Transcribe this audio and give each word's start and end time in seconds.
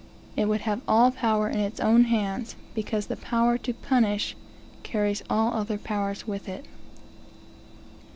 It 0.35 0.45
would 0.45 0.61
have 0.61 0.81
all 0.87 1.11
power 1.11 1.47
in 1.47 1.59
its 1.59 1.79
own 1.79 2.05
hands; 2.05 2.55
because 2.73 3.05
the 3.05 3.15
power 3.15 3.59
to 3.59 3.71
punish 3.71 4.35
carries 4.81 5.21
all 5.29 5.53
other 5.53 5.77
powers 5.77 6.25
with 6.25 6.49
it. 6.49 6.65